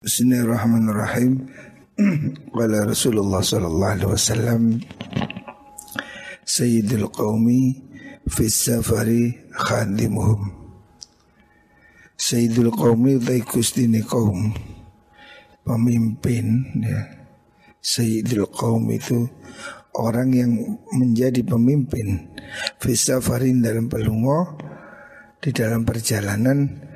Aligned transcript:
Bismillahirrahmanirrahim. 0.00 1.52
Qala 2.56 2.88
Rasulullah 2.88 3.44
sallallahu 3.44 3.92
alaihi 4.00 4.08
wasallam 4.08 4.80
Sayyidul 6.40 7.12
qaumi 7.12 7.76
fi 8.24 8.48
safari 8.48 9.28
khadimuhum. 9.52 10.56
Sayyidul 12.16 12.72
qaumi 12.72 13.20
utai 13.20 13.44
kustini 13.44 14.00
kaum 14.00 14.56
pemimpin 15.68 16.64
ya. 16.80 17.04
Sayyidul 17.84 18.48
qaum 18.56 18.88
itu 18.88 19.28
orang 20.00 20.32
yang 20.32 20.80
menjadi 20.96 21.44
pemimpin 21.44 22.24
fi 22.80 22.96
safarin 22.96 23.60
dalam 23.60 23.92
pelungo 23.92 24.56
di 25.44 25.52
dalam 25.52 25.84
perjalanan 25.84 26.88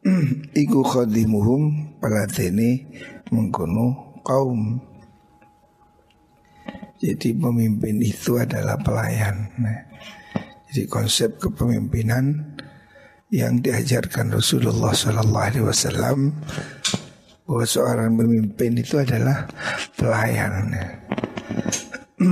iku 0.64 0.80
khadimuhum 0.80 1.96
palatene 2.00 2.88
mengkono 3.28 4.16
kaum. 4.24 4.80
Jadi 7.00 7.32
pemimpin 7.32 7.96
itu 8.00 8.36
adalah 8.36 8.76
pelayan. 8.80 9.48
Nah, 9.56 9.80
jadi 10.68 10.84
konsep 10.88 11.40
kepemimpinan 11.40 12.56
yang 13.32 13.64
diajarkan 13.64 14.36
Rasulullah 14.36 14.92
Sallallahu 14.92 15.46
Alaihi 15.48 15.64
Wasallam 15.64 16.18
bahwa 17.48 17.64
seorang 17.64 18.12
pemimpin 18.20 18.76
itu 18.76 19.00
adalah 19.00 19.48
pelayan. 19.96 20.76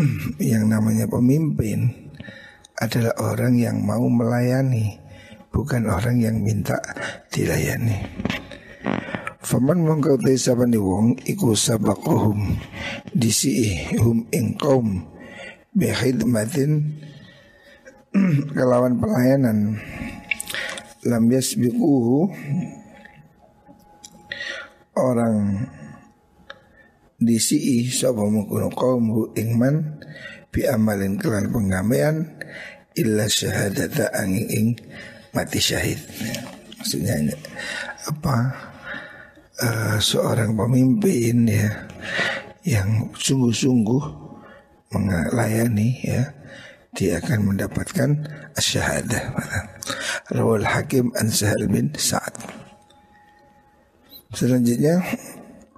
yang 0.53 0.69
namanya 0.69 1.09
pemimpin 1.09 2.13
adalah 2.77 3.17
orang 3.25 3.57
yang 3.57 3.81
mau 3.81 4.05
melayani 4.05 5.08
bukan 5.59 5.91
orang 5.91 6.23
yang 6.23 6.39
minta 6.39 6.79
dilayani. 7.35 7.99
Faman 9.43 9.83
mongkau 9.83 10.15
te 10.15 10.39
sabani 10.39 10.79
wong 10.79 11.19
iku 11.27 11.59
sabakohum 11.59 12.63
disi 13.11 13.75
hum 13.99 14.31
ing 14.31 14.55
kaum 14.55 15.03
bihidmatin 15.75 16.95
kelawan 18.55 19.03
pelayanan 19.03 19.83
lam 21.03 21.25
yasbiquhu 21.27 22.31
orang 24.95 25.67
disi 27.19 27.91
sapa 27.91 28.23
mengkono 28.23 28.71
kaum 28.71 29.35
ingman 29.35 29.99
bi 30.55 30.71
amalin 30.71 31.19
kelan 31.19 31.51
penggamean 31.51 32.39
illa 32.95 33.27
syahadata 33.27 34.11
angin 34.15 34.47
ing 34.51 34.69
mati 35.35 35.61
syahid. 35.61 35.99
Maksudnya 36.79 37.15
ini, 37.19 37.35
apa 38.07 38.37
uh, 39.63 39.97
seorang 39.99 40.55
pemimpin 40.55 41.49
ya 41.49 41.69
yang 42.65 43.11
sungguh-sungguh 43.17 44.05
melayani 44.95 46.01
ya 46.01 46.33
dia 46.97 47.21
akan 47.21 47.55
mendapatkan 47.55 48.11
syahadah. 48.57 49.37
Rawal 50.33 50.65
Hakim 50.65 51.13
an 51.15 51.29
Sahal 51.31 51.69
bin 51.69 51.93
Sa'ad. 51.95 52.35
Selanjutnya 54.35 55.01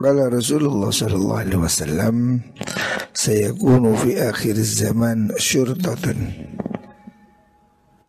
kalau 0.01 0.27
Rasulullah 0.33 0.91
sallallahu 0.91 1.43
alaihi 1.45 1.61
wasallam 1.61 2.17
sayakunu 3.13 3.95
fi 4.01 4.17
akhir 4.17 4.59
zaman 4.59 5.31
syurtatun 5.37 6.35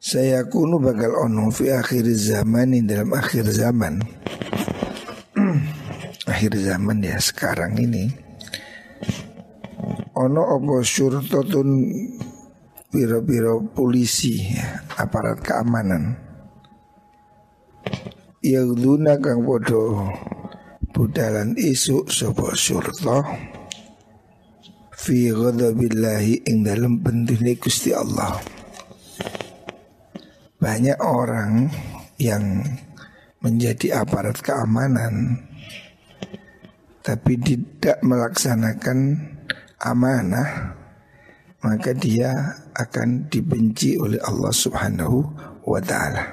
saya 0.01 0.49
kuno 0.49 0.81
bakal 0.81 1.13
ono 1.29 1.53
fi 1.53 1.69
akhir 1.69 2.09
zaman 2.09 2.73
dalam 2.89 3.13
akhir 3.13 3.45
zaman. 3.53 4.01
Akhir 6.31 6.57
zaman 6.57 7.05
ya 7.05 7.21
sekarang 7.21 7.77
ini. 7.77 8.09
Ono 10.17 10.41
opo 10.57 10.81
syurtotun 10.81 11.69
biro-biro 12.89 13.61
polisi 13.73 14.57
ya, 14.57 14.85
aparat 14.97 15.41
keamanan. 15.41 16.17
Yauduna 18.41 19.21
kang 19.21 19.45
podo 19.45 20.09
budalan 20.93 21.53
isu 21.57 22.09
sopo 22.09 22.57
syurto 22.57 23.21
fi 24.97 25.29
ghadabillahi 25.29 26.49
ing 26.49 26.65
dalam 26.65 27.01
bendune 27.01 27.53
Gusti 27.57 27.93
Allah 27.93 28.60
banyak 30.61 31.01
orang 31.01 31.73
yang 32.21 32.61
menjadi 33.41 34.05
aparat 34.05 34.37
keamanan 34.45 35.41
tapi 37.01 37.33
tidak 37.41 37.97
melaksanakan 38.05 39.17
amanah 39.81 40.77
maka 41.61 41.93
dia 41.97 42.29
akan 42.77 43.29
dibenci 43.29 43.97
oleh 43.97 44.21
Allah 44.21 44.53
Subhanahu 44.53 45.17
wa 45.65 45.81
taala. 45.81 46.23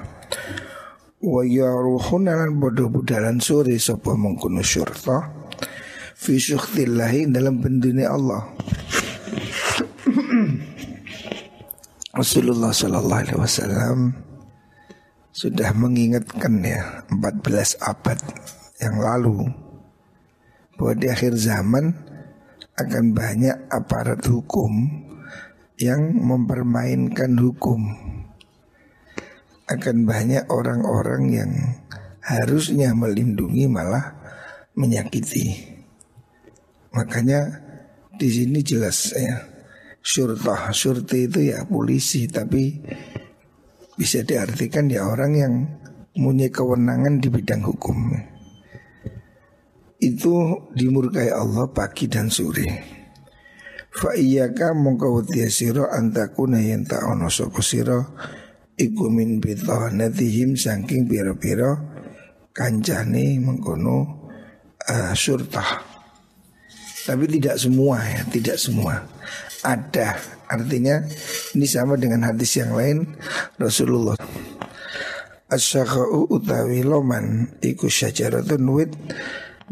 Wa 1.19 1.41
yaruhuna 1.45 2.37
lan 2.45 2.57
bodoh 2.57 2.89
budalan 2.89 3.37
sore 3.41 3.77
sapa 3.77 4.13
mengkono 4.13 4.61
syurta 4.61 5.29
fi 6.17 6.37
syukhtillahi 6.37 7.29
dalam 7.29 7.61
bendune 7.61 8.05
Allah. 8.05 8.45
Rasulullah 12.19 12.75
Sallallahu 12.75 13.21
Alaihi 13.23 13.39
Wasallam 13.39 14.11
sudah 15.31 15.71
mengingatkan 15.71 16.59
ya 16.59 17.07
14 17.07 17.79
abad 17.79 18.19
yang 18.83 18.99
lalu 18.99 19.47
bahwa 20.75 20.99
di 20.99 21.07
akhir 21.07 21.39
zaman 21.39 21.95
akan 22.75 23.15
banyak 23.15 23.55
aparat 23.71 24.19
hukum 24.27 24.67
yang 25.79 26.11
mempermainkan 26.11 27.39
hukum. 27.39 27.87
Akan 29.71 30.03
banyak 30.03 30.43
orang-orang 30.51 31.23
yang 31.31 31.51
harusnya 32.19 32.91
melindungi 32.91 33.63
malah 33.71 34.11
menyakiti. 34.75 35.55
Makanya 36.91 37.63
di 38.19 38.27
sini 38.27 38.59
jelas 38.59 39.15
ya 39.15 39.58
syurtah 39.99 40.71
Syurti 40.71 41.27
itu 41.27 41.51
ya 41.51 41.67
polisi 41.67 42.25
Tapi 42.27 42.79
bisa 43.99 44.23
diartikan 44.23 44.87
ya 44.87 45.03
orang 45.03 45.31
yang 45.35 45.53
punya 46.15 46.47
kewenangan 46.47 47.19
di 47.19 47.27
bidang 47.27 47.67
hukum. 47.67 48.15
Itu 49.99 50.35
dimurkai 50.71 51.27
Allah 51.27 51.67
pagi 51.67 52.07
dan 52.07 52.31
sore. 52.31 52.67
Fa 53.91 54.15
iyyaka 54.15 54.71
mongko 54.71 55.27
sira 55.51 55.91
antakuna 55.91 56.63
yen 56.63 56.87
ta 56.87 57.03
ono 57.11 57.27
sapa 57.27 57.59
sira 57.59 57.99
iku 58.79 59.11
min 59.11 59.43
bitanatihim 59.43 60.55
saking 60.55 61.03
pira-pira 61.03 61.75
kancane 62.55 63.35
mengkono 63.43 64.29
uh, 64.87 65.11
surtah. 65.11 65.83
Tapi 67.03 67.25
tidak 67.27 67.59
semua 67.59 67.99
ya, 68.05 68.21
tidak 68.31 68.55
semua 68.55 69.03
ada. 69.63 70.17
Artinya 70.49 71.05
ini 71.53 71.67
sama 71.69 71.93
dengan 71.99 72.25
hadis 72.25 72.57
yang 72.57 72.73
lain 72.73 73.17
Rasulullah. 73.61 74.17
Asyaka'u 75.49 76.29
utawi 76.29 76.85
loman 76.85 77.57
Iku 77.57 77.89
syajaratun 77.89 78.69
wit 78.69 78.93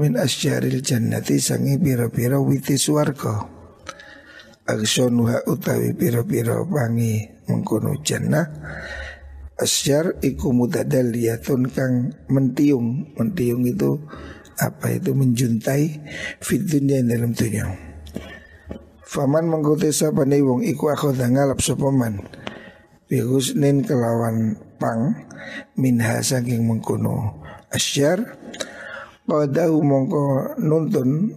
Min 0.01 0.17
asjaril 0.17 0.81
jannati 0.81 1.37
Sangi 1.37 1.77
pira-pira 1.77 2.41
witi 2.41 2.81
suarga 2.81 3.45
Aksonuha 4.65 5.45
utawi 5.45 5.93
pira-pira 5.93 6.65
pangi 6.65 7.29
Mengkono 7.47 7.95
jannah. 8.03 8.43
Asyar 9.57 10.19
iku 10.19 10.51
mutadaliyatun 10.51 11.71
kang 11.71 12.11
mentiung. 12.27 13.15
Mentiung 13.15 13.63
itu 13.63 14.03
apa? 14.59 14.91
Itu 14.91 15.15
menjuntai 15.15 16.03
fitunya 16.43 16.99
dalam 17.07 17.31
dunia 17.31 17.87
Faman 19.07 19.47
mengkuti 19.47 19.87
sapa 19.95 20.27
wong 20.27 20.67
iku 20.67 20.91
akhadha 20.91 21.31
ngalap 21.31 21.63
sapa 21.63 21.87
man? 21.95 22.27
Bi 23.07 23.23
husnin 23.23 23.87
kelawan 23.87 24.59
pang 24.75 25.15
minha 25.79 26.19
saking 26.19 26.67
mengkono. 26.67 27.39
Asyar 27.71 28.19
qadahu 29.23 29.79
mongko 29.79 30.23
nuntun 30.59 31.31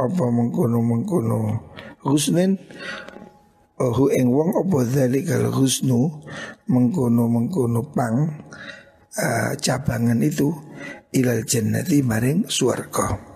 apa 0.00 0.24
mengkono 0.32 1.38
husnin 2.08 2.56
Oh 3.74 4.06
ing 4.06 4.30
wong 4.30 4.54
apa 4.54 4.86
kalau 5.26 5.50
husnu 5.50 6.22
mengkono 6.70 7.82
pang 7.90 8.38
uh, 9.18 9.50
cabangan 9.58 10.22
itu 10.22 10.54
ilal 11.10 11.42
jannati 11.42 11.98
maring 12.06 12.46
swarga. 12.46 13.33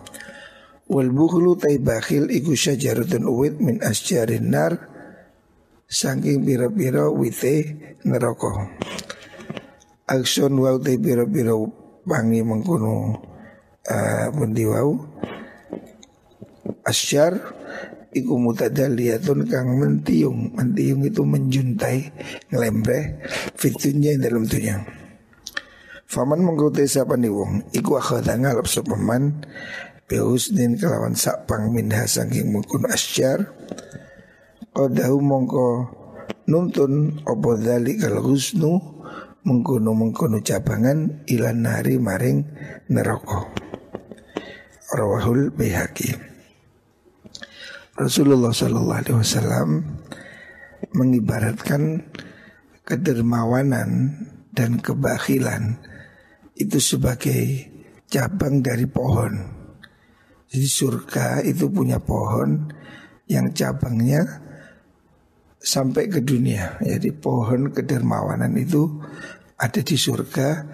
Wal 0.88 1.12
bukhlu 1.12 1.60
tay 1.60 1.76
bakhil 1.76 2.32
iku 2.32 2.56
syajaratun 2.56 3.28
uwit 3.28 3.60
min 3.60 3.84
asjarin 3.84 4.48
nar 4.48 4.72
Saking 5.88 6.44
pira-pira 6.44 7.08
wite 7.08 7.80
neraka. 8.04 8.76
Akson 10.04 10.60
wau 10.60 10.76
tay 10.76 11.00
pira-pira 11.00 11.56
wangi 12.04 12.44
mengkono 12.44 13.16
uh, 13.88 14.28
mendiwau 14.36 15.00
asyar 16.84 17.40
iku 18.12 18.36
mutadaliyatun 18.36 19.48
kang 19.48 19.80
mentiung 19.80 20.56
mentiung 20.56 21.04
itu 21.04 21.24
menjuntai 21.24 21.98
ngelembre 22.48 23.20
fitunya 23.56 24.16
dalam 24.16 24.48
dunia 24.48 24.80
Faman 26.08 26.40
mengkuti 26.40 26.88
siapa 26.88 27.20
nih 27.20 27.28
wong? 27.28 27.68
Iku 27.68 28.00
akhada 28.00 28.32
ngalap 28.32 28.64
sepaman 28.64 29.44
Behusnin 30.08 30.80
kelawan 30.80 31.12
sakpang 31.12 31.68
minha 31.68 32.08
saking 32.08 32.48
mungkun 32.48 32.88
asyar. 32.88 33.52
Qadahu 34.72 35.20
mongko 35.20 35.68
nuntun 36.48 37.20
Opo 37.28 37.60
dhali 37.60 38.00
kal 38.00 38.24
husnu 38.24 38.96
Mengkono 39.48 39.96
mengkono 39.96 40.44
cabangan 40.44 41.24
Ilan 41.24 41.64
nari 41.64 41.96
maring 41.96 42.38
neroko 42.92 43.48
Rawahul 44.92 45.54
bihaki 45.56 46.12
Rasulullah 47.98 48.54
Sallallahu 48.54 49.00
Alaihi 49.02 49.18
Wasallam 49.18 49.68
mengibaratkan 50.94 52.06
kedermawanan 52.86 54.22
dan 54.54 54.78
kebakhilan 54.78 55.82
itu 56.54 56.78
sebagai 56.78 57.66
cabang 58.06 58.62
dari 58.62 58.86
pohon. 58.86 59.57
Jadi 60.48 60.68
surga 60.68 61.44
itu 61.44 61.68
punya 61.68 62.00
pohon 62.00 62.72
yang 63.28 63.52
cabangnya 63.52 64.24
sampai 65.60 66.08
ke 66.08 66.24
dunia. 66.24 66.80
Jadi 66.80 67.12
pohon 67.12 67.68
kedermawanan 67.68 68.56
itu 68.56 68.88
ada 69.60 69.80
di 69.84 69.96
surga, 69.98 70.64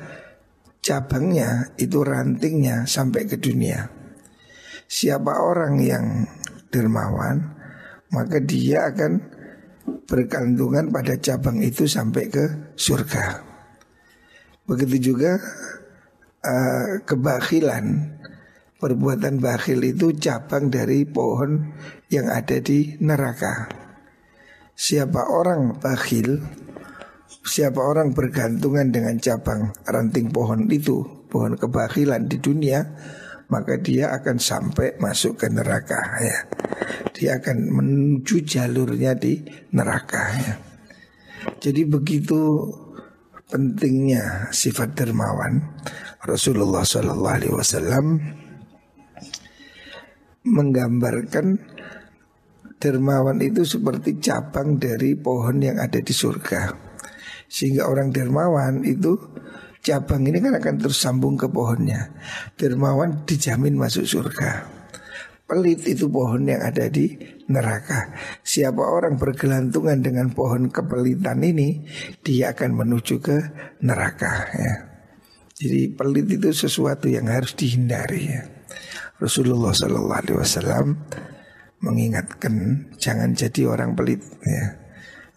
cabangnya 0.78 1.74
itu 1.80 2.04
rantingnya 2.04 2.86
sampai 2.86 3.26
ke 3.26 3.40
dunia. 3.40 3.88
Siapa 4.86 5.42
orang 5.42 5.80
yang 5.80 6.28
dermawan, 6.70 7.40
maka 8.12 8.38
dia 8.38 8.92
akan 8.92 9.18
bergantungan 10.04 10.92
pada 10.92 11.18
cabang 11.18 11.58
itu 11.64 11.88
sampai 11.88 12.30
ke 12.30 12.44
surga. 12.76 13.42
Begitu 14.64 15.12
juga 15.12 15.40
uh, 16.44 17.00
kebakhilan, 17.04 18.13
perbuatan 18.84 19.40
bakhil 19.40 19.80
itu 19.80 20.12
cabang 20.12 20.68
dari 20.68 21.08
pohon 21.08 21.72
yang 22.12 22.28
ada 22.28 22.60
di 22.60 23.00
neraka. 23.00 23.64
Siapa 24.76 25.32
orang 25.32 25.80
bakhil, 25.80 26.44
siapa 27.40 27.80
orang 27.80 28.12
bergantungan 28.12 28.92
dengan 28.92 29.16
cabang 29.16 29.72
ranting 29.88 30.28
pohon 30.28 30.68
itu, 30.68 31.00
pohon 31.32 31.56
kebakhilan 31.56 32.28
di 32.28 32.36
dunia, 32.36 32.84
maka 33.48 33.80
dia 33.80 34.12
akan 34.12 34.36
sampai 34.36 35.00
masuk 35.00 35.40
ke 35.40 35.48
neraka 35.48 36.20
ya. 36.20 36.38
Dia 37.16 37.40
akan 37.40 37.72
menuju 37.72 38.44
jalurnya 38.44 39.16
di 39.16 39.40
neraka 39.72 40.22
ya. 40.44 40.54
Jadi 41.56 41.88
begitu 41.88 42.68
pentingnya 43.48 44.52
sifat 44.52 44.92
dermawan 44.92 45.72
Rasulullah 46.20 46.84
Shallallahu 46.84 47.36
Alaihi 47.40 47.54
Wasallam 47.56 48.04
menggambarkan 50.44 51.58
dermawan 52.76 53.40
itu 53.40 53.64
seperti 53.64 54.20
cabang 54.20 54.76
dari 54.76 55.16
pohon 55.16 55.64
yang 55.64 55.80
ada 55.80 55.98
di 55.98 56.12
surga 56.12 56.94
sehingga 57.54 57.86
orang 57.86 58.10
dermawan 58.10 58.82
itu 58.82 59.14
cabang 59.84 60.24
ini 60.26 60.40
kan 60.40 60.56
akan 60.56 60.76
tersambung 60.80 61.36
ke 61.36 61.46
pohonnya. 61.46 62.10
Dermawan 62.56 63.28
dijamin 63.28 63.76
masuk 63.76 64.08
surga. 64.08 64.66
Pelit 65.44 65.84
itu 65.84 66.08
pohon 66.08 66.48
yang 66.48 66.64
ada 66.64 66.88
di 66.88 67.14
neraka. 67.52 68.16
Siapa 68.40 68.80
orang 68.80 69.20
bergelantungan 69.20 70.00
dengan 70.00 70.32
pohon 70.32 70.72
kepelitan 70.72 71.44
ini, 71.44 71.84
dia 72.24 72.56
akan 72.56 72.80
menuju 72.80 73.20
ke 73.20 73.38
neraka. 73.84 74.48
Ya. 74.56 74.74
Jadi 75.54 75.92
pelit 75.92 76.26
itu 76.32 76.48
sesuatu 76.50 77.12
yang 77.12 77.28
harus 77.28 77.52
dihindari. 77.52 78.22
Ya. 78.24 78.53
Rasulullah 79.18 79.70
Shallallahu 79.70 80.20
Alaihi 80.20 80.38
Wasallam 80.38 80.86
mengingatkan 81.84 82.88
jangan 82.98 83.36
jadi 83.36 83.70
orang 83.70 83.94
pelit. 83.94 84.22
Ya 84.42 84.84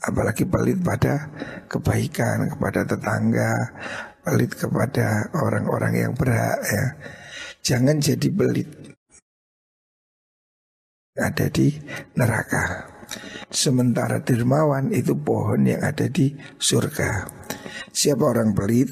apalagi 0.03 0.45
pelit 0.45 0.79
pada 0.83 1.31
kebaikan 1.65 2.51
kepada 2.51 2.85
tetangga, 2.85 3.53
pelit 4.21 4.51
kepada 4.53 5.31
orang-orang 5.33 5.93
yang 6.07 6.13
berhak 6.13 6.59
ya. 6.61 6.85
Jangan 7.65 7.97
jadi 7.97 8.29
pelit. 8.29 8.69
Ada 11.17 11.49
di 11.49 11.73
neraka. 12.13 12.93
Sementara 13.49 14.21
dermawan 14.21 14.91
itu 14.93 15.17
pohon 15.17 15.65
yang 15.65 15.81
ada 15.81 16.05
di 16.11 16.35
surga. 16.59 17.25
Siapa 17.89 18.21
orang 18.21 18.53
pelit 18.53 18.91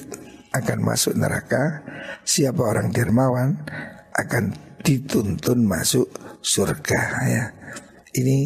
akan 0.55 0.79
masuk 0.81 1.13
neraka, 1.19 1.83
siapa 2.23 2.63
orang 2.63 2.89
dermawan 2.89 3.59
akan 4.15 4.55
dituntun 4.85 5.65
masuk 5.65 6.05
surga 6.45 7.01
ya. 7.25 7.43
Ini 8.13 8.37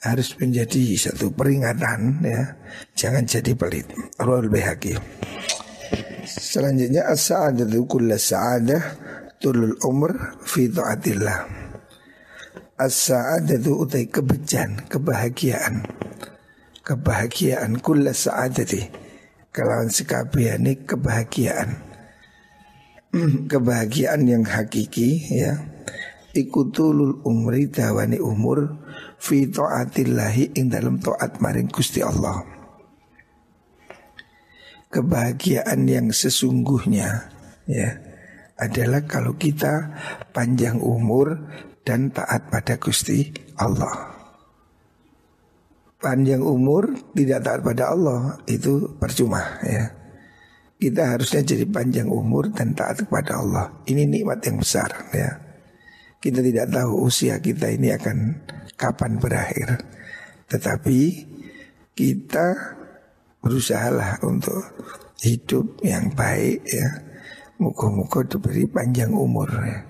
harus 0.00 0.32
menjadi 0.40 0.96
satu 0.96 1.30
peringatan 1.36 2.24
ya. 2.24 2.56
Jangan 2.96 3.28
jadi 3.28 3.52
pelit. 3.52 3.92
Rawal 4.16 4.48
Baihaqi. 4.48 4.96
Selanjutnya 6.28 7.08
as-sa'adatu 7.08 7.84
kulla 7.84 8.16
sa'adah 8.16 8.82
tulul 9.40 9.76
umr 9.84 10.40
fi 10.44 10.68
taatillah. 10.72 11.48
As-sa'adatu 12.78 13.84
utai 13.84 14.08
kebejan, 14.08 14.86
kebahagiaan. 14.86 15.84
Kebahagiaan 16.84 17.80
kulla 17.84 18.16
sa'adati. 18.16 19.08
Kalawan 19.52 19.90
sekabiani 19.90 20.86
kebahagiaan. 20.86 21.87
Kebahagiaan 23.50 24.28
yang 24.28 24.44
hakiki 24.44 25.24
ya. 25.32 25.52
Ikutulul 26.36 27.24
umri 27.24 27.72
dawani 27.72 28.20
umur 28.20 28.78
fi 29.18 29.48
taatillahi 29.48 30.54
ing 30.54 30.70
dalam 30.70 31.00
taat 31.00 31.40
maring 31.42 31.72
Gusti 31.72 32.04
Allah. 32.04 32.44
Kebahagiaan 34.88 35.84
yang 35.88 36.08
sesungguhnya 36.14 37.32
ya 37.68 37.90
adalah 38.56 39.04
kalau 39.04 39.36
kita 39.36 39.92
panjang 40.32 40.80
umur 40.80 41.36
dan 41.84 42.12
taat 42.12 42.48
pada 42.52 42.76
Gusti 42.76 43.28
Allah. 43.58 44.14
Panjang 45.98 46.44
umur 46.46 46.94
tidak 47.16 47.42
taat 47.42 47.60
pada 47.66 47.90
Allah 47.90 48.38
itu 48.46 48.94
percuma 49.00 49.58
ya. 49.66 49.97
Kita 50.78 51.18
harusnya 51.18 51.42
jadi 51.42 51.66
panjang 51.66 52.06
umur 52.06 52.54
dan 52.54 52.70
taat 52.70 53.02
kepada 53.02 53.42
Allah. 53.42 53.82
Ini 53.82 54.06
nikmat 54.06 54.38
yang 54.46 54.62
besar 54.62 55.10
ya. 55.10 55.42
Kita 56.22 56.38
tidak 56.38 56.70
tahu 56.70 57.02
usia 57.02 57.42
kita 57.42 57.66
ini 57.66 57.90
akan 57.90 58.46
kapan 58.78 59.18
berakhir. 59.18 59.74
Tetapi 60.46 60.98
kita 61.98 62.78
berusahalah 63.42 64.22
untuk 64.22 64.62
hidup 65.18 65.82
yang 65.82 66.14
baik 66.14 66.62
ya. 66.62 66.88
Muka-muka 67.58 68.22
diberi 68.22 68.70
panjang 68.70 69.10
umur 69.10 69.50
ya. 69.50 69.82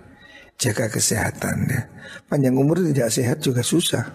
Jaga 0.56 0.88
kesehatan 0.88 1.68
ya. 1.68 1.84
Panjang 2.32 2.56
umur 2.56 2.80
tidak 2.80 3.12
sehat 3.12 3.44
juga 3.44 3.60
susah. 3.60 4.08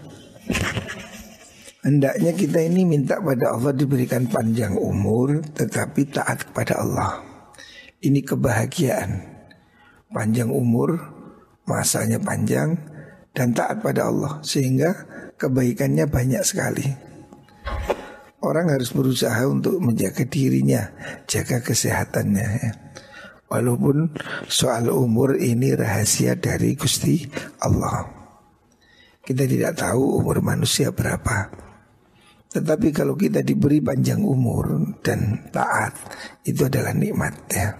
Hendaknya 1.84 2.32
kita 2.32 2.64
ini 2.64 2.88
minta 2.88 3.20
pada 3.20 3.52
Allah 3.52 3.76
diberikan 3.76 4.24
panjang 4.24 4.72
umur 4.72 5.44
tetapi 5.52 6.08
taat 6.08 6.48
kepada 6.48 6.80
Allah. 6.80 7.20
Ini 8.00 8.24
kebahagiaan. 8.24 9.20
Panjang 10.08 10.48
umur, 10.48 10.96
masanya 11.68 12.16
panjang, 12.16 12.72
dan 13.36 13.52
taat 13.52 13.84
pada 13.84 14.08
Allah 14.08 14.40
sehingga 14.40 14.96
kebaikannya 15.36 16.08
banyak 16.08 16.40
sekali. 16.40 16.88
Orang 18.40 18.72
harus 18.72 18.88
berusaha 18.88 19.44
untuk 19.44 19.76
menjaga 19.76 20.24
dirinya, 20.24 20.88
jaga 21.28 21.60
kesehatannya. 21.60 22.48
Ya. 22.64 22.72
Walaupun 23.52 24.08
soal 24.48 24.88
umur 24.88 25.36
ini 25.36 25.76
rahasia 25.76 26.40
dari 26.40 26.80
Gusti 26.80 27.28
Allah. 27.60 28.08
Kita 29.20 29.44
tidak 29.44 29.76
tahu 29.76 30.20
umur 30.20 30.40
manusia 30.40 30.88
berapa. 30.92 31.63
Tetapi 32.54 32.94
kalau 32.94 33.18
kita 33.18 33.42
diberi 33.42 33.82
panjang 33.82 34.22
umur 34.22 34.94
dan 35.02 35.50
taat, 35.50 35.90
itu 36.46 36.62
adalah 36.62 36.94
nikmat 36.94 37.34
ya. 37.50 37.74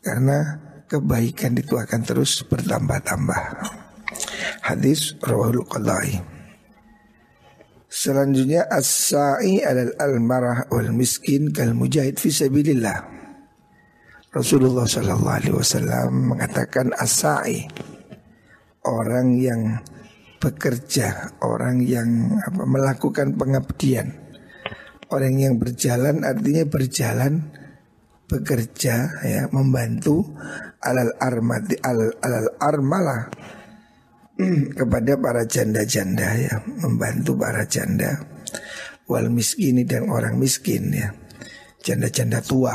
Karena 0.00 0.56
kebaikan 0.88 1.52
itu 1.60 1.76
akan 1.76 2.00
terus 2.00 2.40
bertambah-tambah. 2.48 3.42
Hadis 4.64 5.20
rawahul 5.20 5.68
qadai. 5.68 6.16
Selanjutnya 7.92 8.64
as-sa'i 8.72 9.60
alal 9.60 9.92
al-marah 10.00 10.64
wal 10.72 10.96
miskin 10.96 11.52
kal 11.52 11.76
mujahid 11.76 12.16
fi 12.16 12.32
sabilillah. 12.32 13.04
Rasulullah 14.36 14.84
Shallallahu 14.84 15.32
Alaihi 15.32 15.56
Wasallam 15.56 16.36
mengatakan 16.36 16.92
asai 17.00 17.64
orang 18.84 19.32
yang 19.40 19.80
bekerja, 20.46 21.34
orang 21.42 21.82
yang 21.82 22.38
apa, 22.38 22.62
melakukan 22.62 23.34
pengabdian, 23.34 24.14
orang 25.10 25.34
yang 25.42 25.54
berjalan 25.58 26.22
artinya 26.22 26.62
berjalan 26.70 27.50
bekerja 28.30 29.22
ya 29.22 29.42
membantu 29.54 30.34
alal 30.82 31.14
armati 31.18 31.78
al, 31.78 32.10
alal 32.18 32.50
armalah 32.58 33.30
kepada 34.78 35.14
para 35.18 35.46
janda-janda 35.46 36.34
ya 36.34 36.58
membantu 36.82 37.38
para 37.38 37.62
janda 37.70 38.18
wal 39.06 39.30
miskini 39.30 39.86
dan 39.86 40.10
orang 40.10 40.42
miskin 40.42 40.90
ya 40.90 41.14
janda-janda 41.86 42.42
tua, 42.42 42.74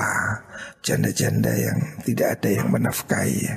janda-janda 0.79 1.51
yang 1.51 1.77
tidak 2.07 2.39
ada 2.39 2.47
yang 2.47 2.71
menafkahi 2.71 3.37
ya. 3.43 3.55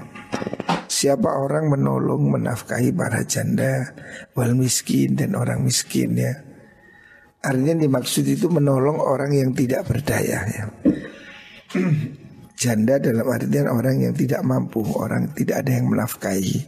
Siapa 1.05 1.37
orang 1.37 1.69
menolong 1.69 2.33
menafkahi 2.33 2.97
para 2.97 3.29
janda 3.29 3.93
wal 4.33 4.57
miskin 4.57 5.21
dan 5.21 5.37
orang 5.37 5.61
miskin 5.61 6.17
ya. 6.17 6.33
Artinya 7.45 7.85
dimaksud 7.85 8.25
itu 8.25 8.49
menolong 8.49 9.05
orang 9.05 9.37
yang 9.37 9.53
tidak 9.53 9.85
berdaya 9.85 10.49
ya. 10.49 10.65
Janda 12.57 12.97
dalam 12.97 13.29
artian 13.29 13.69
orang 13.69 14.01
yang 14.01 14.17
tidak 14.17 14.41
mampu, 14.49 14.81
orang 14.97 15.37
tidak 15.37 15.69
ada 15.69 15.77
yang 15.77 15.93
menafkahi, 15.93 16.65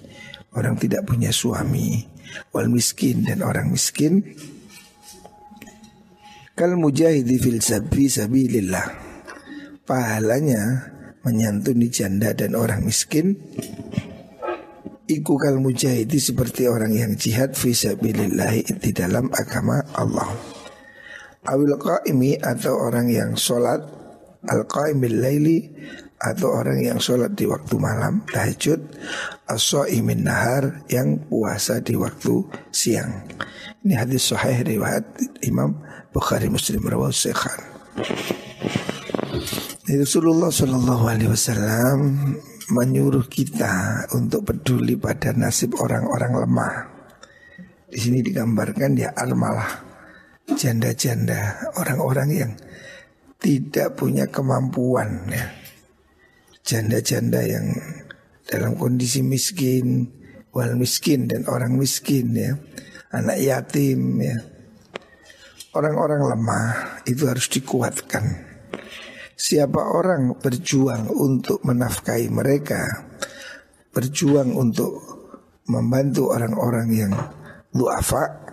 orang 0.52 0.76
tidak 0.76 1.08
punya 1.08 1.32
suami, 1.32 2.04
wal 2.52 2.68
miskin 2.68 3.24
dan 3.24 3.40
orang 3.40 3.72
miskin 3.72 4.20
Kal 6.52 6.76
mujahidi 6.76 7.40
fil 7.40 7.64
sabi 7.64 8.12
sabilillah 8.12 8.84
Pahalanya 9.88 10.92
menyantuni 11.24 11.88
janda 11.88 12.36
dan 12.36 12.52
orang 12.52 12.84
miskin 12.84 13.40
Iku 15.06 15.38
kal 15.38 15.62
mujahidi 15.62 16.18
seperti 16.18 16.66
orang 16.66 16.90
yang 16.90 17.14
jihad 17.14 17.54
fi 17.54 17.70
sabilillah 17.70 18.58
di 18.82 18.90
dalam 18.90 19.30
agama 19.30 19.78
Allah 19.94 20.34
Awil 21.46 21.78
qaimi 21.78 22.34
atau 22.42 22.74
orang 22.74 23.06
yang 23.06 23.38
sholat 23.38 23.86
Al 24.46 24.66
qaimil 24.66 25.22
laili 25.22 25.58
atau 26.16 26.48
orang 26.58 26.80
yang 26.80 26.98
sholat 26.98 27.36
di 27.36 27.44
waktu 27.44 27.76
malam 27.76 28.24
tahajud 28.30 28.80
as-shaimin 29.46 30.24
nahar 30.24 30.80
yang 30.88 31.20
puasa 31.28 31.84
di 31.84 31.92
waktu 31.92 32.40
siang. 32.72 33.26
Ini 33.84 33.94
hadis 34.00 34.32
sahih 34.32 34.64
riwayat 34.64 35.04
Imam 35.44 35.76
Bukhari 36.14 36.48
Muslim 36.48 36.80
rawat 36.88 37.12
Sekhan. 37.12 37.60
Rasulullah 39.86 40.50
Shallallahu 40.50 41.04
Alaihi 41.06 41.30
Wasallam 41.30 41.98
menyuruh 42.72 43.26
kita 43.30 44.06
untuk 44.14 44.46
peduli 44.48 44.98
pada 44.98 45.30
nasib 45.36 45.78
orang-orang 45.78 46.32
lemah. 46.46 46.74
Di 47.86 47.98
sini 47.98 48.22
digambarkan 48.22 48.98
ya 48.98 49.14
al-malah 49.14 49.86
janda-janda 50.50 51.70
orang-orang 51.78 52.28
yang 52.34 52.52
tidak 53.38 53.94
punya 53.94 54.26
kemampuan 54.26 55.30
ya. 55.30 55.46
Janda-janda 56.66 57.46
yang 57.46 57.70
dalam 58.46 58.74
kondisi 58.74 59.22
miskin, 59.22 60.10
wal 60.50 60.74
miskin 60.74 61.30
dan 61.30 61.46
orang 61.46 61.78
miskin 61.78 62.34
ya, 62.34 62.58
anak 63.14 63.38
yatim 63.38 64.18
ya 64.18 64.56
Orang-orang 65.76 66.24
lemah 66.32 67.04
itu 67.04 67.28
harus 67.28 67.52
dikuatkan. 67.52 68.45
Siapa 69.36 69.92
orang 69.92 70.40
berjuang 70.40 71.12
untuk 71.12 71.60
menafkahi 71.60 72.32
mereka, 72.32 73.04
berjuang 73.92 74.56
untuk 74.56 74.96
membantu 75.68 76.32
orang-orang 76.32 76.88
yang 76.88 77.12
luafa, 77.76 78.48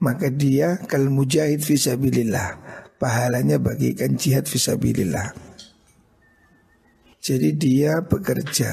maka 0.00 0.32
dia 0.32 0.80
kal 0.88 1.12
mujahid 1.12 1.60
fisabilillah, 1.60 2.56
pahalanya 2.96 3.60
bagikan 3.60 4.16
jihad 4.16 4.48
fisabilillah. 4.48 5.36
Jadi 7.20 7.54
dia 7.54 8.00
bekerja 8.00 8.72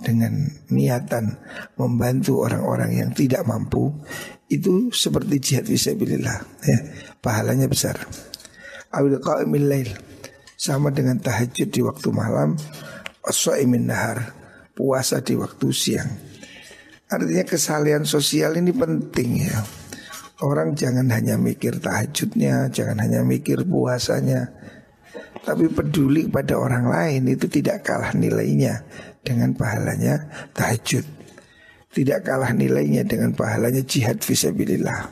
dengan 0.00 0.46
niatan 0.70 1.34
membantu 1.74 2.46
orang-orang 2.46 2.94
yang 2.94 3.10
tidak 3.10 3.42
mampu 3.42 3.90
itu 4.46 4.92
seperti 4.94 5.42
jihad 5.42 5.66
fisabilillah 5.66 6.38
ya 6.62 6.78
pahalanya 7.18 7.66
besar 7.66 7.98
awil 8.96 9.20
qaimil 9.20 9.68
lail. 9.68 9.90
Sama 10.56 10.88
dengan 10.88 11.20
tahajud 11.20 11.68
di 11.68 11.84
waktu 11.84 12.08
malam 12.16 12.56
as-shaimin 13.20 13.92
nahar 13.92 14.32
puasa 14.72 15.20
di 15.20 15.36
waktu 15.36 15.68
siang. 15.68 16.10
Artinya 17.12 17.44
kesalian 17.44 18.08
sosial 18.08 18.56
ini 18.56 18.72
penting 18.72 19.46
ya. 19.46 19.60
Orang 20.40 20.72
jangan 20.72 21.12
hanya 21.12 21.36
mikir 21.36 21.76
tahajudnya 21.76 22.72
jangan 22.72 23.04
hanya 23.04 23.20
mikir 23.20 23.64
puasanya 23.68 24.56
tapi 25.46 25.70
peduli 25.70 26.26
pada 26.26 26.58
orang 26.58 26.90
lain 26.90 27.30
itu 27.30 27.46
tidak 27.46 27.86
kalah 27.86 28.10
nilainya 28.18 28.82
dengan 29.22 29.54
pahalanya 29.54 30.26
tahajud. 30.50 31.06
Tidak 31.94 32.20
kalah 32.26 32.50
nilainya 32.50 33.06
dengan 33.06 33.30
pahalanya 33.30 33.86
jihad 33.86 34.18
visabilillah. 34.18 35.06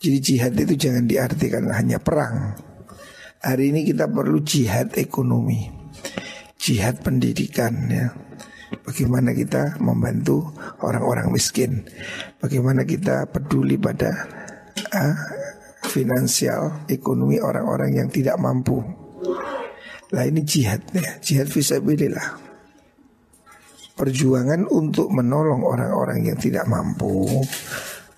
Jadi 0.00 0.18
jihad 0.24 0.56
itu 0.56 0.74
jangan 0.80 1.04
diartikan 1.04 1.68
hanya 1.76 2.00
perang. 2.00 2.56
Hari 3.44 3.68
ini 3.68 3.84
kita 3.84 4.08
perlu 4.08 4.40
jihad 4.40 4.96
ekonomi, 4.96 5.68
jihad 6.56 7.04
pendidikan 7.04 7.72
ya. 7.92 8.08
Bagaimana 8.80 9.36
kita 9.36 9.76
membantu 9.76 10.56
orang-orang 10.80 11.28
miskin, 11.28 11.84
bagaimana 12.40 12.88
kita 12.88 13.28
peduli 13.28 13.76
pada 13.76 14.24
uh, 14.88 15.16
finansial 15.84 16.88
ekonomi 16.88 17.36
orang-orang 17.36 18.00
yang 18.00 18.08
tidak 18.08 18.40
mampu. 18.40 18.80
Lah 20.16 20.24
ini 20.24 20.40
jihad 20.48 20.80
ya, 20.96 21.20
jihad 21.20 21.52
visabilillah 21.52 22.50
perjuangan 24.00 24.64
untuk 24.72 25.12
menolong 25.12 25.60
orang-orang 25.60 26.24
yang 26.24 26.38
tidak 26.40 26.64
mampu 26.64 27.44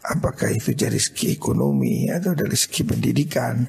apakah 0.03 0.51
itu 0.51 0.75
dari 0.75 0.99
segi 0.99 1.35
ekonomi 1.35 2.11
atau 2.11 2.35
dari 2.35 2.59
segi 2.59 2.83
pendidikan 2.83 3.63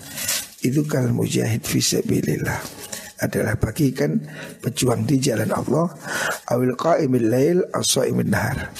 itu 0.66 0.82
kal 0.88 1.12
mujahid 1.13 1.62
fisabilillah 1.62 2.58
adalah 3.22 3.56
bagikan 3.56 4.20
pejuang 4.60 5.06
di 5.08 5.22
jalan 5.22 5.54
Allah 5.54 5.88
awil 6.52 6.75
qaimil 6.75 7.28
lail 7.30 7.60
as-shaimin 7.72 8.34
nahar 8.34 8.74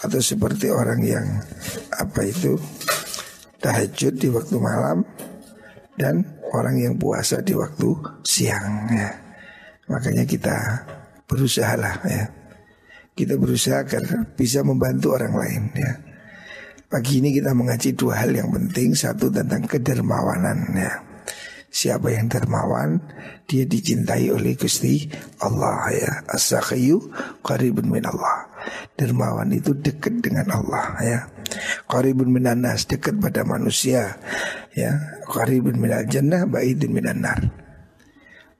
atau 0.00 0.20
seperti 0.22 0.72
orang 0.72 1.00
yang 1.04 1.26
apa 1.98 2.20
itu 2.24 2.56
tahajud 3.60 4.14
di 4.16 4.28
waktu 4.32 4.56
malam 4.56 5.04
dan 6.00 6.24
orang 6.56 6.80
yang 6.80 6.94
puasa 6.96 7.44
di 7.44 7.52
waktu 7.52 7.92
siang 8.24 8.88
ya. 8.88 9.10
Makanya 9.90 10.24
kita 10.24 10.56
berusaha 11.28 11.76
lah 11.76 12.00
ya 12.08 12.40
kita 13.20 13.36
berusaha 13.36 13.84
agar 13.84 14.32
bisa 14.32 14.64
membantu 14.64 15.12
orang 15.12 15.34
lain 15.36 15.62
ya. 15.76 15.92
Pagi 16.90 17.22
ini 17.22 17.30
kita 17.30 17.54
mengaji 17.54 17.94
dua 17.94 18.26
hal 18.26 18.34
yang 18.34 18.50
penting. 18.50 18.98
Satu 18.98 19.30
tentang 19.30 19.62
kedermawanan 19.62 20.74
ya. 20.74 21.06
Siapa 21.70 22.10
yang 22.10 22.26
dermawan 22.26 22.98
Dia 23.46 23.62
dicintai 23.62 24.26
oleh 24.34 24.58
Gusti 24.58 25.06
Allah 25.38 25.86
ya 25.94 26.26
As-sakhiyu 26.26 26.98
qaribun 27.46 27.94
min 27.94 28.02
Allah 28.02 28.50
Dermawan 28.98 29.54
itu 29.54 29.78
dekat 29.78 30.18
dengan 30.18 30.50
Allah 30.50 30.98
ya 30.98 31.18
Qaribun 31.86 32.34
minanas 32.34 32.90
dekat 32.90 33.22
pada 33.22 33.46
manusia 33.46 34.18
ya 34.74 35.22
Qaribun 35.30 35.78
minal 35.78 36.10
jannah 36.10 36.42
baidun 36.42 36.90
minan 36.90 37.22
nar 37.22 37.38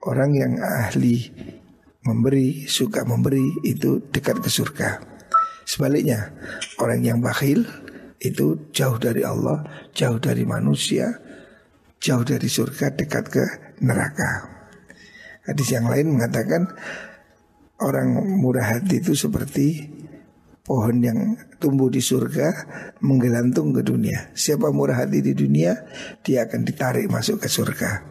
Orang 0.06 0.38
yang 0.38 0.62
ahli 0.62 1.34
memberi, 2.06 2.64
suka 2.64 3.04
memberi 3.04 3.44
itu 3.68 4.00
dekat 4.08 4.40
ke 4.40 4.49
surga. 4.49 4.96
Sebaliknya, 5.68 6.32
orang 6.80 7.04
yang 7.04 7.18
bakhil 7.20 7.68
itu 8.21 8.69
jauh 8.77 9.00
dari 9.00 9.25
Allah, 9.25 9.65
jauh 9.97 10.21
dari 10.21 10.45
manusia, 10.45 11.09
jauh 11.97 12.21
dari 12.21 12.47
surga, 12.47 12.93
dekat 12.93 13.25
ke 13.33 13.45
neraka. 13.81 14.61
Hadis 15.49 15.73
yang 15.73 15.89
lain 15.89 16.21
mengatakan 16.21 16.69
orang 17.81 18.12
murah 18.37 18.77
hati 18.77 19.00
itu 19.00 19.17
seperti 19.17 19.89
pohon 20.61 21.00
yang 21.00 21.35
tumbuh 21.57 21.89
di 21.89 22.05
surga 22.05 22.53
menggelantung 23.00 23.73
ke 23.73 23.81
dunia. 23.81 24.31
Siapa 24.37 24.69
murah 24.69 25.03
hati 25.03 25.25
di 25.25 25.33
dunia, 25.33 25.75
dia 26.21 26.45
akan 26.45 26.61
ditarik 26.62 27.09
masuk 27.09 27.41
ke 27.41 27.49
surga. 27.49 28.05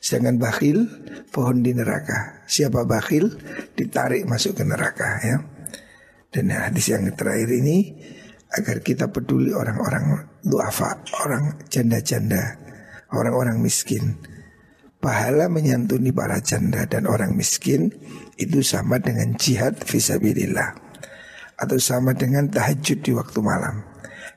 Sedangkan 0.00 0.40
bakhil 0.40 0.88
pohon 1.28 1.60
di 1.60 1.76
neraka. 1.76 2.42
Siapa 2.48 2.88
bakhil 2.88 3.28
ditarik 3.76 4.24
masuk 4.24 4.56
ke 4.56 4.64
neraka 4.64 5.20
ya. 5.20 5.36
Dan 6.28 6.48
hadis 6.54 6.92
yang 6.92 7.08
terakhir 7.12 7.50
ini 7.50 7.98
agar 8.56 8.80
kita 8.80 9.12
peduli 9.12 9.52
orang-orang 9.52 10.24
duafa, 10.40 11.04
orang 11.24 11.60
janda-janda, 11.68 12.56
orang-orang 13.12 13.60
miskin. 13.60 14.16
pahala 14.98 15.46
menyantuni 15.46 16.10
para 16.10 16.42
janda 16.42 16.82
dan 16.90 17.06
orang 17.06 17.38
miskin 17.38 17.94
itu 18.34 18.66
sama 18.66 18.98
dengan 18.98 19.38
jihad 19.38 19.78
visabilillah 19.78 20.74
atau 21.54 21.78
sama 21.78 22.18
dengan 22.18 22.50
tahajud 22.50 23.06
di 23.06 23.14
waktu 23.14 23.38
malam, 23.38 23.86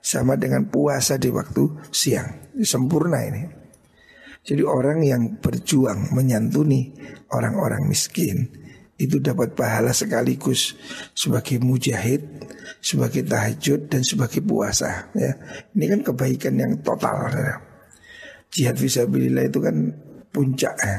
sama 0.06 0.38
dengan 0.38 0.70
puasa 0.70 1.18
di 1.18 1.34
waktu 1.34 1.66
siang. 1.90 2.54
Sempurna 2.62 3.26
ini. 3.26 3.44
Jadi 4.46 4.62
orang 4.62 5.02
yang 5.02 5.42
berjuang 5.42 6.14
menyantuni 6.14 6.94
orang-orang 7.34 7.90
miskin 7.90 8.50
itu 9.02 9.18
dapat 9.18 9.58
pahala 9.58 9.90
sekaligus 9.90 10.78
sebagai 11.18 11.58
mujahid, 11.58 12.22
sebagai 12.78 13.26
tahajud 13.26 13.90
dan 13.90 14.06
sebagai 14.06 14.46
puasa 14.46 15.10
ya. 15.18 15.34
Ini 15.74 15.86
kan 15.98 16.00
kebaikan 16.14 16.54
yang 16.62 16.74
total. 16.86 17.34
Ya. 17.34 17.54
Jihad 18.54 18.78
visabilillah 18.78 19.50
itu 19.50 19.58
kan 19.58 19.76
puncak 20.30 20.76
ya. 20.78 20.98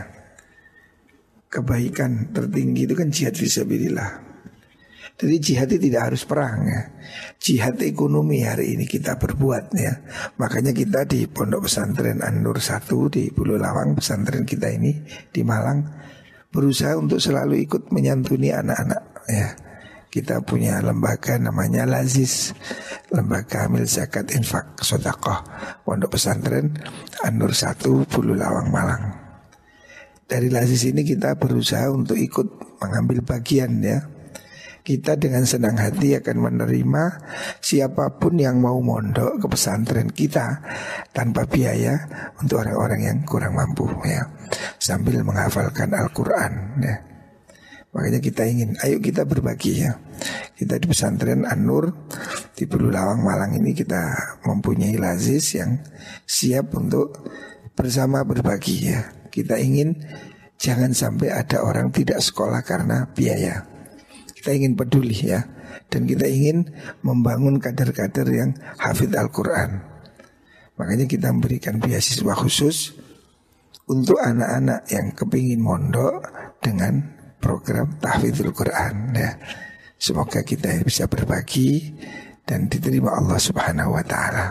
Kebaikan 1.53 2.33
tertinggi 2.35 2.91
itu 2.91 2.95
kan 2.99 3.13
jihad 3.13 3.39
visabilillah. 3.39 4.33
Jadi 5.13 5.37
jihad 5.39 5.69
itu 5.71 5.93
tidak 5.93 6.03
harus 6.11 6.25
perang 6.25 6.67
ya. 6.67 6.83
Jihad 7.39 7.79
ekonomi 7.85 8.43
hari 8.43 8.75
ini 8.75 8.89
kita 8.89 9.21
berbuat 9.21 9.65
ya. 9.77 10.03
Makanya 10.41 10.73
kita 10.75 11.05
di 11.05 11.29
Pondok 11.29 11.69
Pesantren 11.69 12.25
An-Nur 12.25 12.59
1 12.59 12.89
di 13.13 13.29
Pulau 13.31 13.61
Lawang 13.61 13.95
pesantren 13.95 14.49
kita 14.49 14.73
ini 14.73 15.05
di 15.31 15.45
Malang 15.45 15.85
berusaha 16.53 16.95
untuk 17.01 17.19
selalu 17.19 17.65
ikut 17.65 17.89
menyantuni 17.91 18.53
anak-anak 18.53 19.03
ya. 19.27 19.49
Kita 20.13 20.45
punya 20.45 20.77
lembaga 20.85 21.41
namanya 21.41 21.89
Lazis 21.89 22.53
Lembaga 23.09 23.65
Amil 23.65 23.89
Zakat 23.89 24.29
Infak 24.37 24.77
Sodakoh 24.85 25.41
Pondok 25.89 26.21
Pesantren 26.21 26.69
An-Nur 27.25 27.57
1 27.57 27.81
Pulau 28.13 28.37
Lawang 28.37 28.69
Malang. 28.69 29.05
Dari 30.29 30.53
Lazis 30.53 30.85
ini 30.85 31.01
kita 31.01 31.41
berusaha 31.41 31.89
untuk 31.89 32.21
ikut 32.21 32.45
mengambil 32.85 33.25
bagian 33.25 33.81
ya 33.81 34.05
kita 34.83 35.15
dengan 35.15 35.47
senang 35.47 35.79
hati 35.79 36.19
akan 36.19 36.37
menerima 36.43 37.05
siapa 37.63 38.19
pun 38.19 38.35
yang 38.35 38.59
mau 38.59 38.83
mondok 38.83 39.39
ke 39.39 39.47
pesantren 39.47 40.11
kita 40.11 40.59
tanpa 41.15 41.47
biaya 41.47 42.03
untuk 42.43 42.67
orang-orang 42.67 43.01
yang 43.07 43.19
kurang 43.23 43.55
mampu 43.55 43.87
ya 44.03 44.27
sambil 44.83 45.23
menghafalkan 45.23 45.95
Al-Qur'an 45.95 46.83
ya. 46.83 46.97
Makanya 47.93 48.25
kita 48.25 48.49
ingin 48.49 48.73
ayo 48.81 48.99
kita 49.05 49.29
berbagi 49.29 49.85
ya. 49.85 50.01
Kita 50.57 50.81
di 50.81 50.89
pesantren 50.89 51.45
An-Nur 51.45 51.93
di 52.57 52.65
Lawang 52.65 53.21
Malang 53.21 53.53
ini 53.53 53.77
kita 53.77 54.17
mempunyai 54.49 54.97
lazis 54.97 55.61
yang 55.61 55.77
siap 56.25 56.73
untuk 56.73 57.21
bersama 57.77 58.25
berbagi 58.25 58.97
ya. 58.97 59.13
Kita 59.29 59.61
ingin 59.61 60.09
jangan 60.57 60.97
sampai 60.97 61.37
ada 61.37 61.61
orang 61.61 61.93
tidak 61.93 62.25
sekolah 62.25 62.65
karena 62.65 63.13
biaya. 63.13 63.72
Kita 64.43 64.59
ingin 64.59 64.75
peduli 64.75 65.15
ya. 65.15 65.47
Dan 65.87 66.03
kita 66.03 66.27
ingin 66.27 66.67
membangun 67.07 67.63
kader-kader 67.63 68.27
yang 68.27 68.51
hafid 68.75 69.15
Al-Quran. 69.15 69.79
Makanya 70.75 71.07
kita 71.07 71.31
memberikan 71.31 71.79
beasiswa 71.79 72.35
khusus 72.35 72.91
Untuk 73.87 74.19
anak-anak 74.19 74.89
yang 74.91 75.15
kepingin 75.15 75.63
mondok 75.63 76.27
Dengan 76.59 77.07
program 77.39 78.03
tahfidul 78.03 78.51
Quran 78.51 79.15
ya. 79.15 79.39
Semoga 79.95 80.43
kita 80.43 80.75
bisa 80.83 81.07
berbagi 81.07 81.95
Dan 82.43 82.67
diterima 82.67 83.15
Allah 83.15 83.39
subhanahu 83.39 83.95
wa 83.95 84.03
ta'ala 84.03 84.47